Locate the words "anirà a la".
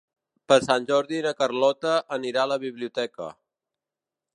2.19-2.61